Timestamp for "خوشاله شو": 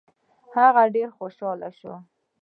1.17-1.93